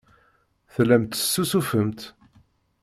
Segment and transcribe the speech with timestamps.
[0.73, 2.01] Tellamt tessusufemt.